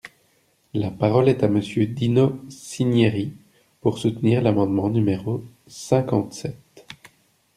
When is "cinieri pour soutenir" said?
2.49-4.41